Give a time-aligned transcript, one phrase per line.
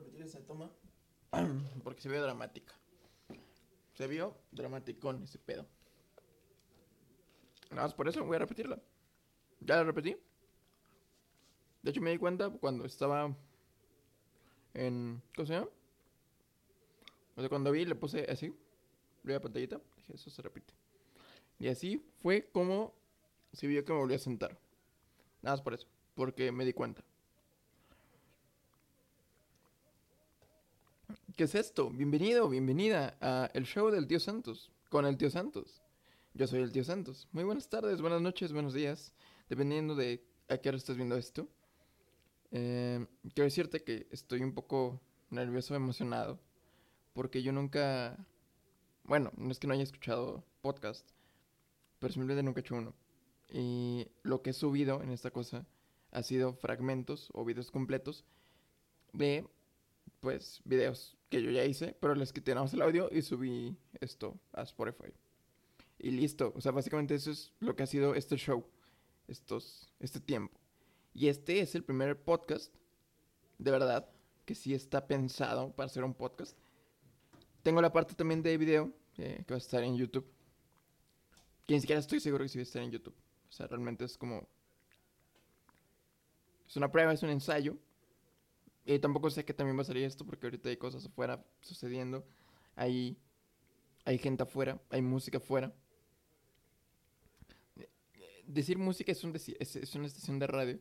[0.00, 0.70] repetir esa toma
[1.84, 2.74] porque se vio dramática.
[3.94, 5.66] Se vio dramaticón ese pedo.
[7.70, 8.80] Nada más por eso voy a repetirla.
[9.60, 10.16] Ya la repetí.
[11.82, 13.34] De hecho me di cuenta cuando estaba
[14.74, 15.22] en...
[15.34, 15.68] ¿Cómo se llama?
[17.48, 18.54] Cuando vi le puse así.
[19.22, 19.80] Le la pantallita.
[19.96, 20.74] Dije, eso se repite.
[21.58, 22.94] Y así fue como
[23.52, 24.58] se vio que me volví a sentar.
[25.42, 25.86] Nada más por eso.
[26.14, 27.04] Porque me di cuenta.
[31.36, 31.90] ¿Qué es esto?
[31.90, 35.80] Bienvenido, bienvenida a el show del tío Santos, con el tío Santos.
[36.34, 37.28] Yo soy el tío Santos.
[37.32, 39.12] Muy buenas tardes, buenas noches, buenos días,
[39.48, 41.46] dependiendo de a qué hora estás viendo esto.
[42.50, 46.40] Eh, quiero decirte que estoy un poco nervioso, emocionado,
[47.12, 48.16] porque yo nunca,
[49.04, 51.08] bueno, no es que no haya escuchado podcast,
[52.00, 52.94] pero simplemente nunca he hecho uno.
[53.48, 55.66] Y lo que he subido en esta cosa
[56.10, 58.24] ha sido fragmentos o videos completos
[59.12, 59.46] de,
[60.20, 63.76] pues, videos que yo ya hice, pero les quité nada más el audio y subí
[64.00, 65.12] esto a Spotify.
[65.98, 68.66] Y listo, o sea, básicamente eso es lo que ha sido este show,
[69.28, 70.58] estos, este tiempo.
[71.14, 72.74] Y este es el primer podcast,
[73.58, 74.08] de verdad,
[74.44, 76.56] que sí está pensado para hacer un podcast.
[77.62, 80.26] Tengo la parte también de video, eh, que va a estar en YouTube.
[81.66, 83.14] Que ni siquiera estoy seguro que sí va a estar en YouTube.
[83.48, 84.48] O sea, realmente es como...
[86.66, 87.76] Es una prueba, es un ensayo.
[88.94, 92.26] Y tampoco sé que también va a salir esto porque ahorita hay cosas afuera sucediendo.
[92.74, 93.16] Hay,
[94.04, 95.72] hay gente afuera, hay música afuera.
[98.44, 100.80] Decir música es, un es, una estación de radio.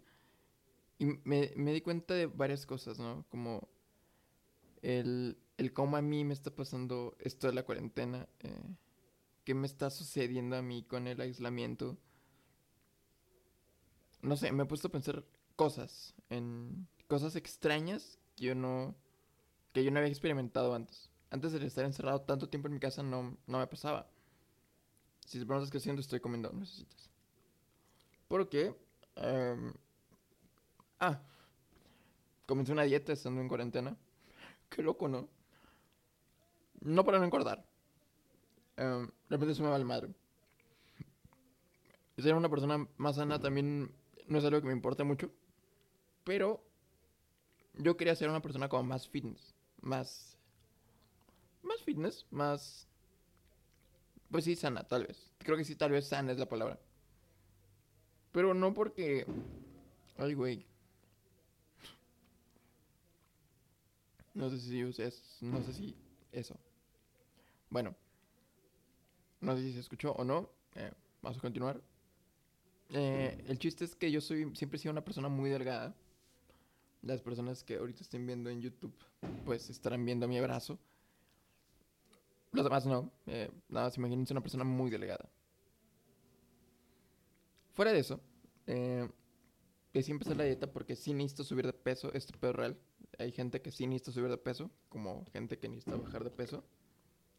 [0.98, 3.26] Y me, di cuenta de varias cosas, ¿no?
[3.30, 3.70] Como
[4.82, 8.28] el, el cómo a mí me está pasando esto de la cuarentena.
[8.40, 8.76] Eh,
[9.44, 11.96] ¿Qué me está sucediendo a mí con el aislamiento?
[14.24, 15.24] No sé, me he puesto a pensar
[15.56, 18.96] cosas, en cosas extrañas que yo no,
[19.74, 21.10] que yo no había experimentado antes.
[21.32, 24.08] Antes de estar encerrado tanto tiempo en mi casa no, no me pasaba.
[25.26, 27.10] Si te preguntas qué haciendo, estoy comiendo, necesitas.
[28.28, 28.76] Porque,
[29.16, 29.74] eh,
[31.00, 31.20] ah,
[32.46, 33.98] comencé una dieta estando en cuarentena.
[34.70, 35.28] Qué loco, ¿no?
[36.82, 37.66] No para no engordar.
[38.78, 40.10] Eh, de repente se me va el madre.
[42.18, 43.92] Ser una persona más sana también
[44.28, 45.32] no es algo que me importe mucho.
[46.24, 46.69] Pero
[47.80, 49.56] yo quería ser una persona como más fitness.
[49.82, 50.38] Más.
[51.64, 52.26] Más fitness.
[52.30, 52.88] Más.
[54.30, 55.32] Pues sí, sana, tal vez.
[55.40, 56.80] Creo que sí, tal vez sana es la palabra.
[58.32, 59.26] Pero no porque.
[60.18, 60.66] Ay, güey.
[64.34, 65.38] No sé si es.
[65.42, 65.96] No sé si.
[66.32, 66.56] Eso.
[67.70, 67.96] Bueno.
[69.42, 70.50] No sé si se escuchó o no.
[70.76, 70.92] Eh,
[71.22, 71.82] vamos a continuar.
[72.90, 75.96] Eh, el chiste es que yo soy, siempre he sido una persona muy delgada.
[77.02, 78.94] Las personas que ahorita estén viendo en YouTube,
[79.46, 80.80] pues estarán viendo mi brazo.
[82.52, 83.12] Los demás no.
[83.28, 85.30] Eh, nada más imagínense una persona muy delgada.
[87.74, 88.20] Fuera de eso,
[88.68, 89.08] eh,
[89.94, 92.12] decidí empezar la dieta porque sí necesito subir de peso.
[92.14, 92.78] Esto es real.
[93.18, 96.64] Hay gente que sí necesita subir de peso, como gente que necesita bajar de peso.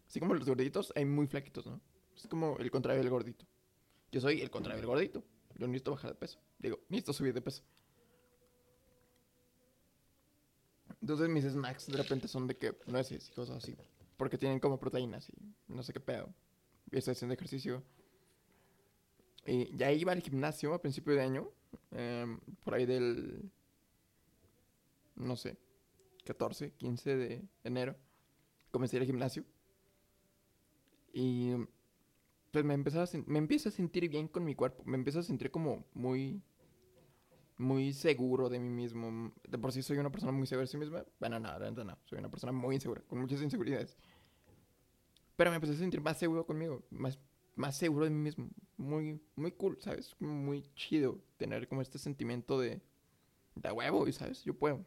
[0.09, 1.81] Así como los gorditos, hay muy flaquitos, ¿no?
[2.17, 3.47] Es como el contrario del gordito.
[4.11, 5.23] Yo soy el contrario del gordito.
[5.57, 6.41] Yo necesito bajar de peso.
[6.59, 7.63] Digo, necesito subir de peso.
[11.01, 13.77] Entonces mis snacks de repente son de que nueces y cosas así.
[14.17, 15.35] Porque tienen como proteínas y
[15.69, 16.33] no sé qué pedo.
[16.91, 17.83] Y estoy haciendo ejercicio.
[19.47, 21.51] Y ya iba al gimnasio a principio de año.
[21.93, 23.51] Em, por ahí del...
[25.17, 25.57] No sé.
[26.25, 27.97] 14, 15 de enero.
[28.71, 29.45] Comencé a ir al gimnasio.
[31.13, 31.53] Y
[32.51, 35.51] pues me empezaba me empiezo a sentir bien con mi cuerpo, me empiezo a sentir
[35.51, 36.43] como muy
[37.61, 39.33] muy seguro de mí mismo.
[39.47, 41.05] De por sí soy una persona muy segura de sí misma.
[41.19, 43.97] Bueno, no, no, soy una persona muy insegura, con muchas inseguridades.
[45.37, 47.19] Pero me empecé a sentir más seguro conmigo, más,
[47.57, 48.49] más seguro de mí mismo.
[48.79, 50.17] Muy, muy cool, ¿sabes?
[50.21, 52.81] Muy chido tener como este sentimiento de,
[53.55, 54.43] de huevo, ¿sabes?
[54.43, 54.85] Yo puedo.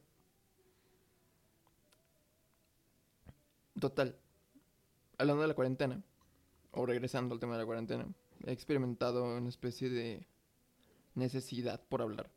[3.80, 4.18] Total.
[5.20, 6.04] Hablando de la cuarentena,
[6.72, 8.08] o regresando al tema de la cuarentena,
[8.48, 10.26] he experimentado una especie de
[11.14, 12.32] necesidad por hablar.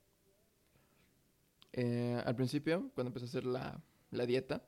[1.78, 4.66] Eh, al principio, cuando empecé a hacer la, dieta,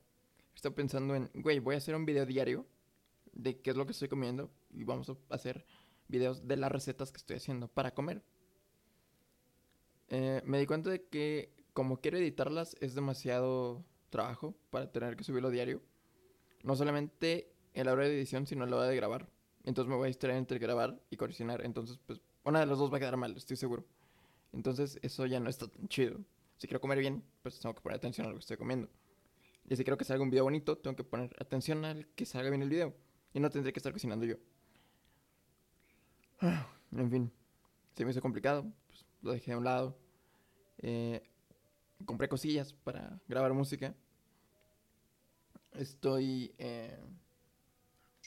[0.53, 2.67] estaba pensando en, güey, voy a hacer un video diario
[3.33, 5.65] de qué es lo que estoy comiendo y vamos a hacer
[6.07, 8.21] videos de las recetas que estoy haciendo para comer.
[10.09, 15.23] Eh, me di cuenta de que como quiero editarlas es demasiado trabajo para tener que
[15.23, 15.81] subirlo diario.
[16.61, 19.27] No solamente en la hora de edición, sino en la hora de grabar.
[19.63, 21.65] Entonces me voy a distraer entre grabar y cocinar.
[21.65, 23.85] Entonces, pues, una de las dos va a quedar mal, estoy seguro.
[24.51, 26.19] Entonces, eso ya no está tan chido.
[26.59, 28.89] Si quiero comer bien, pues tengo que poner atención a lo que estoy comiendo.
[29.67, 32.49] Y si quiero que salga un video bonito, tengo que poner atención al que salga
[32.49, 32.93] bien el video.
[33.33, 34.35] Y no tendré que estar cocinando yo.
[36.91, 37.31] En fin,
[37.95, 38.65] se me hizo complicado.
[38.87, 39.95] Pues, lo dejé de un lado.
[40.79, 41.21] Eh,
[42.03, 43.95] compré cosillas para grabar música.
[45.73, 46.97] Estoy eh,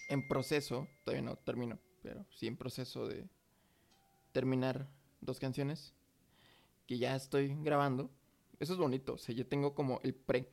[0.09, 3.29] en proceso, todavía no termino, pero sí en proceso de
[4.31, 4.89] terminar
[5.21, 5.93] dos canciones
[6.87, 8.11] que ya estoy grabando.
[8.63, 10.49] Eso es bonito, o sea, yo tengo como el pre.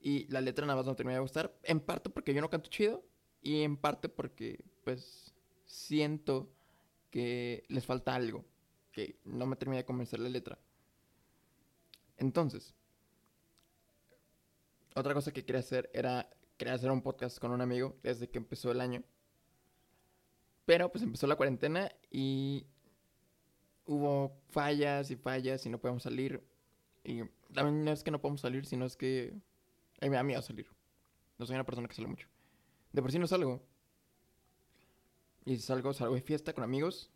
[0.00, 1.54] Y la letra nada más no termina de gustar.
[1.62, 3.04] En parte porque yo no canto chido.
[3.42, 5.34] Y en parte porque, pues,
[5.66, 6.48] siento
[7.10, 8.46] que les falta algo.
[8.92, 10.58] Que no me termina de convencer la letra.
[12.16, 12.74] Entonces,
[14.94, 18.38] otra cosa que quería hacer era quería hacer un podcast con un amigo desde que
[18.38, 19.02] empezó el año.
[20.64, 22.66] Pero pues empezó la cuarentena y
[23.84, 26.51] hubo fallas y fallas y no podemos salir.
[27.04, 27.22] Y
[27.52, 29.34] también no es que no podemos salir, sino es que
[30.00, 30.66] a mí me da miedo salir.
[31.38, 32.28] No soy una persona que sale mucho.
[32.92, 33.62] De por sí no salgo.
[35.44, 37.10] Y si salgo, salgo de fiesta con amigos.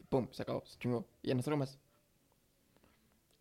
[0.00, 1.06] Y pum, se acabó, se chingó.
[1.22, 1.78] Y ya no salgo más.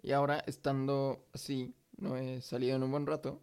[0.03, 3.41] Y ahora, estando así, no he salido en un buen rato.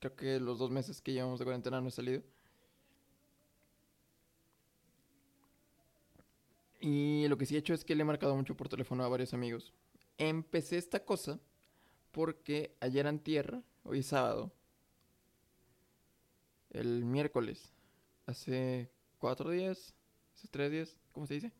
[0.00, 2.22] Creo que los dos meses que llevamos de cuarentena no he salido.
[6.80, 9.08] Y lo que sí he hecho es que le he marcado mucho por teléfono a
[9.08, 9.72] varios amigos.
[10.18, 11.38] Empecé esta cosa
[12.10, 14.52] porque ayer tierra hoy es sábado,
[16.70, 17.72] el miércoles,
[18.26, 19.94] hace cuatro días,
[20.34, 21.52] hace tres días, ¿cómo se dice?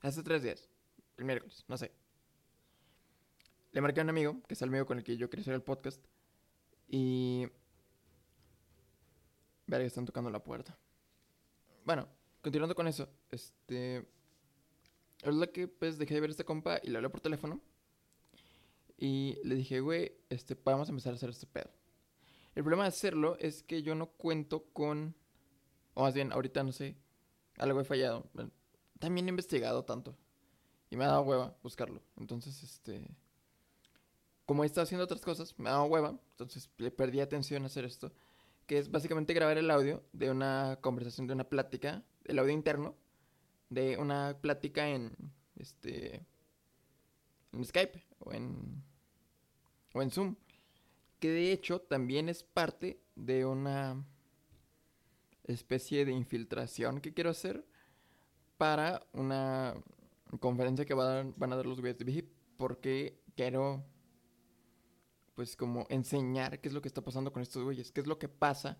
[0.00, 0.68] Hace tres días,
[1.16, 1.92] el miércoles, no sé.
[3.72, 5.54] Le marqué a un amigo, que es el amigo con el que yo quería hacer
[5.54, 6.02] el podcast,
[6.88, 7.46] y...
[9.66, 10.78] Verga, están tocando la puerta.
[11.84, 12.08] Bueno,
[12.42, 14.06] continuando con eso, este...
[15.22, 17.60] Es la que pues dejé de ver a este compa y le hablé por teléfono.
[18.98, 21.70] Y le dije, güey, este, vamos a empezar a hacer este pedo.
[22.54, 25.16] El problema de hacerlo es que yo no cuento con...
[25.94, 26.96] O más bien, ahorita no sé.
[27.58, 28.30] Algo he fallado.
[28.98, 30.16] También he investigado tanto.
[30.90, 32.02] Y me ha dado hueva buscarlo.
[32.16, 33.08] Entonces, este...
[34.44, 36.18] Como he estado haciendo otras cosas, me ha dado hueva.
[36.32, 38.12] Entonces le perdí atención a hacer esto.
[38.66, 42.04] Que es básicamente grabar el audio de una conversación, de una plática.
[42.24, 42.96] El audio interno.
[43.72, 45.12] De una plática en...
[45.56, 46.26] Este...
[47.52, 48.02] En Skype.
[48.20, 48.82] O en...
[49.94, 50.36] O en Zoom
[51.22, 54.04] que de hecho también es parte de una
[55.44, 57.64] especie de infiltración que quiero hacer
[58.56, 59.80] para una
[60.40, 63.84] conferencia que van a dar los güeyes de Vigip porque quiero
[65.36, 68.18] pues como enseñar qué es lo que está pasando con estos güeyes, qué es lo
[68.18, 68.76] que pasa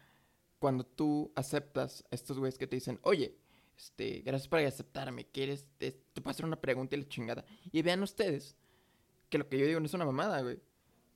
[0.59, 3.39] cuando tú aceptas a estos güeyes que te dicen, oye,
[3.77, 7.45] este, gracias por aceptarme, quieres, te, te puedo hacer una pregunta y la chingada.
[7.71, 8.57] Y vean ustedes
[9.29, 10.61] que lo que yo digo no es una mamada, güey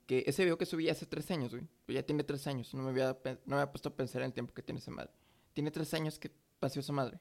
[0.06, 1.66] que ese video que subí hace tres años, güey.
[1.88, 2.72] Ya tiene tres años.
[2.74, 4.90] No me, había, no me había puesto a pensar en el tiempo que tiene esa
[4.90, 5.10] madre.
[5.52, 7.18] Tiene tres años que pasó esa madre.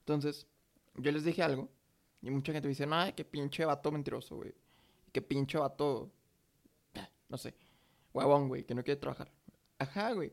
[0.00, 0.46] Entonces,
[0.96, 1.70] yo les dije algo.
[2.20, 4.52] Y mucha gente me dice, no, qué pinche vato mentiroso, güey.
[5.12, 6.10] Qué pinche vato.
[7.28, 7.54] No sé.
[8.12, 9.32] Huevón, güey, que no quiere trabajar.
[9.78, 10.32] Ajá, güey.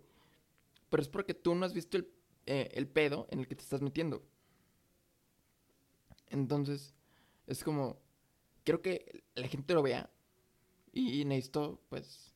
[0.90, 2.12] Pero es porque tú no has visto el,
[2.50, 4.24] eh, el pedo en el que te estás metiendo.
[6.30, 6.96] Entonces,
[7.46, 8.02] es como.
[8.64, 10.10] Quiero que la gente lo vea
[10.92, 12.34] y necesito, pues,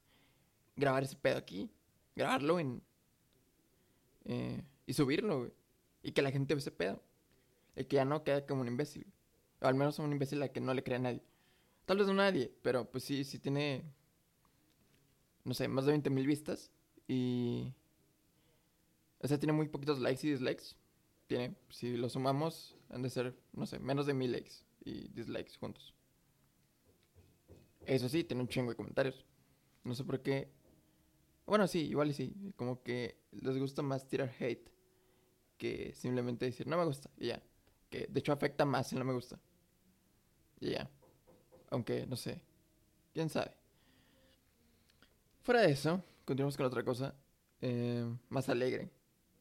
[0.75, 1.71] grabar ese pedo aquí.
[2.15, 2.83] Grabarlo en...
[4.25, 5.53] Eh, y subirlo, güey.
[6.03, 7.01] Y que la gente vea ese pedo.
[7.75, 9.11] Y que ya no quede como un imbécil.
[9.61, 11.23] O al menos un imbécil a que no le crea a nadie.
[11.85, 13.83] Tal vez no nadie, pero pues sí, sí tiene...
[15.43, 16.71] No sé, más de 20 mil vistas.
[17.07, 17.73] Y...
[19.23, 20.75] O sea, tiene muy poquitos likes y dislikes.
[21.27, 25.55] Tiene, si lo sumamos, han de ser, no sé, menos de mil likes y dislikes
[25.57, 25.93] juntos.
[27.85, 29.25] Eso sí, tiene un chingo de comentarios.
[29.85, 30.51] No sé por qué.
[31.45, 32.35] Bueno, sí, igual y sí.
[32.57, 34.69] Como que les gusta más tirar hate
[35.57, 37.41] que simplemente decir no me gusta y ya.
[37.89, 39.39] Que de hecho afecta más si no me gusta.
[40.59, 40.89] Y ya.
[41.69, 42.41] Aunque, no sé.
[43.13, 43.51] ¿Quién sabe?
[45.41, 47.15] Fuera de eso, continuamos con otra cosa.
[47.61, 48.91] Eh, más alegre.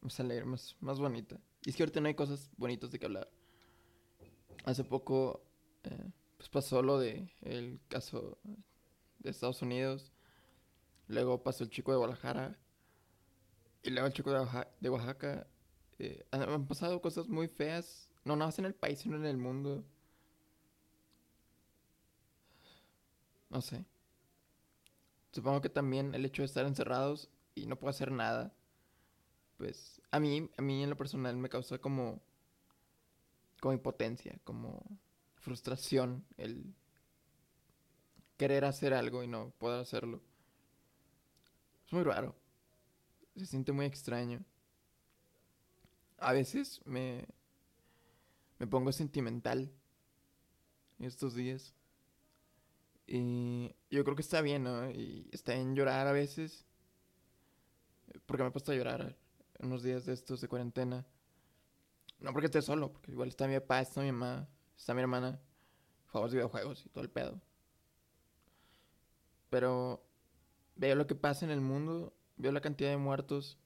[0.03, 1.39] Más alegre, más, más bonita.
[1.65, 3.29] Y es que ahorita no hay cosas bonitas de que hablar.
[4.65, 5.43] Hace poco...
[5.83, 8.37] Eh, pues pasó lo de el caso
[9.19, 10.11] de Estados Unidos.
[11.07, 12.59] Luego pasó el chico de Guadalajara.
[13.81, 14.31] Y luego el chico
[14.81, 15.47] de Oaxaca.
[15.99, 18.09] Eh, han pasado cosas muy feas.
[18.25, 19.85] No nada más en el país, sino en el mundo.
[23.49, 23.85] No sé.
[25.31, 28.53] Supongo que también el hecho de estar encerrados y no puedo hacer nada.
[29.63, 32.21] Pues a mí, a mí en lo personal me causa como...
[33.61, 34.83] Como impotencia, como
[35.37, 36.75] frustración el
[38.35, 40.21] querer hacer algo y no poder hacerlo.
[41.85, 42.35] Es muy raro.
[43.37, 44.43] Se siente muy extraño.
[46.17, 47.25] A veces me,
[48.59, 49.71] me pongo sentimental
[50.99, 51.73] estos días.
[53.07, 54.91] Y yo creo que está bien, ¿no?
[54.91, 56.65] Y está en llorar a veces.
[58.25, 59.22] Porque me he puesto a llorar
[59.63, 61.05] unos días de estos de cuarentena.
[62.19, 65.39] No porque esté solo, porque igual está mi papá, está mi mamá, está mi hermana.
[66.07, 67.41] Juegos de videojuegos y todo el pedo.
[69.49, 70.03] Pero
[70.75, 73.57] veo lo que pasa en el mundo, veo la cantidad de muertos,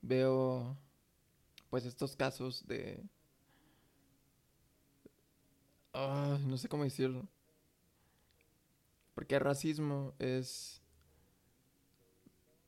[0.00, 0.76] veo
[1.70, 3.02] pues estos casos de...
[5.94, 7.26] no sé cómo decirlo.
[9.14, 10.81] Porque el racismo es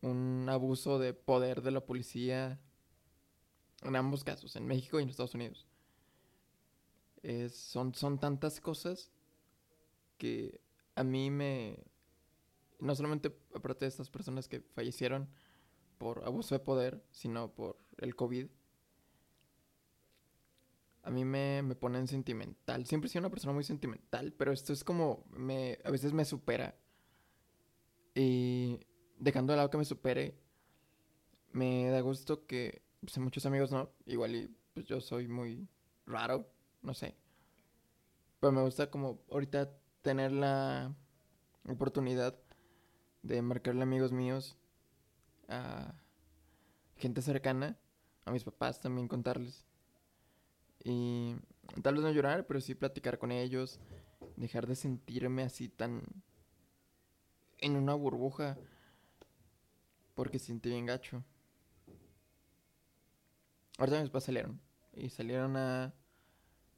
[0.04, 2.60] un abuso de poder de la policía
[3.82, 5.66] en ambos casos, en México y en Estados Unidos.
[7.50, 9.10] son, son tantas cosas
[10.18, 10.60] que
[10.94, 11.84] a mí me...
[12.80, 15.28] No solamente aparte de estas personas que fallecieron
[15.96, 18.48] por abuso de poder, sino por el COVID.
[21.02, 22.86] A mí me, me ponen sentimental.
[22.86, 25.24] Siempre he sido una persona muy sentimental, pero esto es como...
[25.30, 26.78] Me, a veces me supera.
[28.14, 28.80] Y
[29.18, 30.34] dejando de lado que me supere,
[31.52, 33.90] me da gusto que pues, muchos amigos no.
[34.06, 35.68] Igual y pues yo soy muy
[36.06, 36.48] raro,
[36.82, 37.16] no sé.
[38.40, 39.70] Pero me gusta como ahorita
[40.02, 40.94] tener la
[41.68, 42.38] oportunidad
[43.22, 44.58] de marcarle amigos míos
[45.48, 45.94] a
[46.96, 47.78] gente cercana,
[48.24, 49.64] a mis papás también contarles.
[50.82, 51.36] Y
[51.82, 53.80] tal vez no llorar, pero sí platicar con ellos,
[54.36, 56.02] dejar de sentirme así tan
[57.58, 58.58] en una burbuja
[60.14, 61.22] porque siente bien gacho.
[63.78, 64.60] Ahorita mis papás salieron.
[64.92, 65.92] Y salieron a,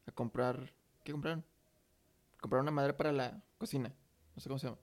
[0.06, 0.72] a comprar.
[1.04, 1.44] ¿Qué compraron?
[2.40, 3.92] Compraron una madre para la cocina.
[4.34, 4.78] No sé cómo se llama.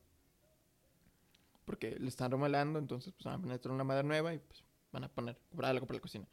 [1.66, 5.06] Porque le están remodelando, entonces pues van a poner una madre nueva y pues van
[5.06, 6.28] a poner, comprar algo para la cocina.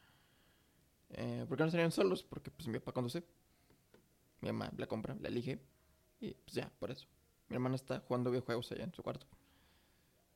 [1.09, 2.23] Eh, ¿Por qué no salieron solos?
[2.23, 3.23] Porque pues mi papá conduce.
[4.41, 5.59] Mi mamá la compra, la elige.
[6.19, 7.07] Y pues ya, por eso.
[7.47, 9.25] Mi hermana está jugando videojuegos allá en su cuarto.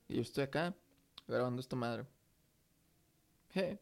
[0.08, 0.76] Y yo estoy acá
[1.28, 2.06] grabando esta madre.
[3.54, 3.80] Je.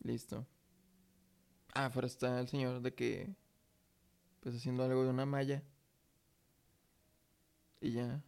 [0.00, 0.46] Listo.
[1.74, 3.34] Ah, afuera está el señor de que.
[4.40, 5.62] Pues haciendo algo de una malla.
[7.80, 8.22] Y ya.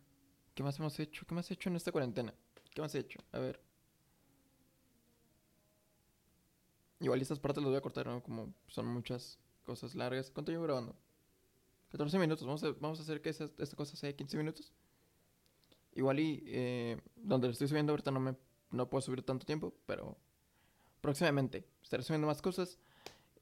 [0.54, 1.24] ¿Qué más hemos hecho?
[1.26, 2.34] ¿Qué más he hecho en esta cuarentena?
[2.74, 3.20] ¿Qué más he hecho?
[3.32, 3.60] A ver.
[7.00, 8.22] Igual estas partes las voy a cortar, ¿no?
[8.22, 10.30] Como son muchas cosas largas.
[10.30, 10.94] ¿Cuánto llevo grabando?
[11.90, 12.46] 14 minutos.
[12.46, 14.72] Vamos a, vamos a hacer que esta, cosa sea 15 minutos.
[15.94, 18.36] Igual y eh, donde lo estoy subiendo ahorita no me
[18.70, 20.16] no puedo subir tanto tiempo, pero
[21.00, 22.78] próximamente estaré subiendo más cosas.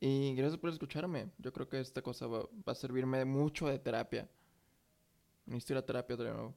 [0.01, 1.31] Y gracias por escucharme.
[1.39, 4.29] Yo creo que esta cosa va, a servirme mucho de terapia.
[5.47, 6.55] Necesito ir terapia de nuevo.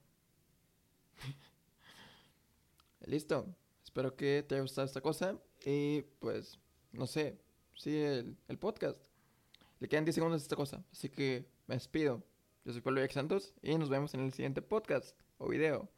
[3.05, 3.47] Listo.
[3.83, 5.37] Espero que te haya gustado esta cosa.
[5.65, 6.59] Y pues,
[6.91, 7.39] no sé.
[7.75, 9.03] Sigue el, el podcast.
[9.79, 10.83] Le quedan 10 segundos a esta cosa.
[10.91, 12.23] Así que me despido.
[12.63, 15.89] Yo soy Pablo Santos y nos vemos en el siguiente podcast o video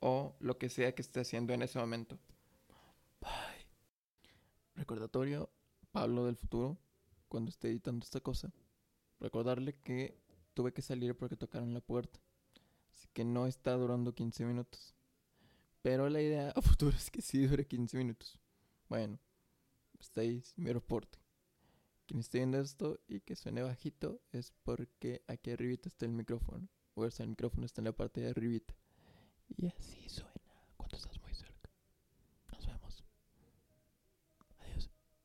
[0.00, 2.18] o lo que sea que esté haciendo en ese momento.
[3.20, 3.66] Bye.
[4.74, 5.50] Recordatorio,
[5.90, 6.78] Pablo del futuro,
[7.28, 8.52] cuando esté editando esta cosa,
[9.18, 10.18] recordarle que
[10.54, 12.20] tuve que salir porque tocaron la puerta.
[12.94, 14.94] Así que no está durando 15 minutos.
[15.82, 18.38] Pero la idea a futuro es que sí dure 15 minutos.
[18.88, 19.18] Bueno,
[19.98, 21.18] está ahí mi reporte.
[22.06, 26.68] Quien esté viendo esto y que suene bajito es porque aquí arribita está el micrófono.
[26.94, 28.74] O sea, el micrófono está en la parte de arribita.
[29.58, 30.29] Y así suena.